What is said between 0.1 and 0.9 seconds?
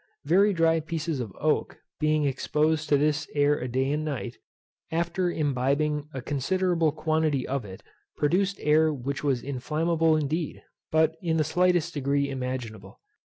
Very dry